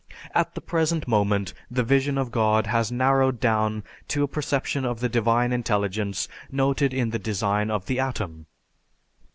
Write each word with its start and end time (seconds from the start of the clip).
At 0.33 0.55
the 0.55 0.61
present 0.61 1.07
moment 1.07 1.53
the 1.69 1.83
vision 1.83 2.17
of 2.17 2.31
God 2.31 2.65
has 2.65 2.91
narrowed 2.91 3.39
down 3.39 3.83
to 4.07 4.23
a 4.23 4.27
perception 4.27 4.83
of 4.83 4.99
the 4.99 5.07
divine 5.07 5.53
intelligence 5.53 6.27
noted 6.51 6.91
in 6.91 7.11
the 7.11 7.19
design 7.19 7.69
of 7.69 7.85
the 7.85 7.99
atom. 7.99 8.47